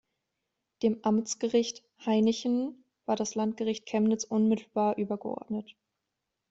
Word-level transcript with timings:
Dem 0.81 0.97
Amtsgericht 1.03 1.83
Hainichen 2.03 2.83
war 3.05 3.15
das 3.15 3.35
Landgericht 3.35 3.85
Chemnitz 3.85 4.23
unmittelbar 4.23 4.97
übergeordnet. 4.97 5.75